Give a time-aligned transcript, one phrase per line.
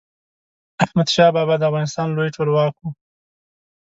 [0.83, 2.83] احمد شاه بابا د افغانستان لوی ټولواک و.